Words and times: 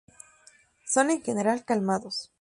Son 0.83 1.11
en 1.11 1.21
general 1.21 1.63
calmados. 1.63 2.29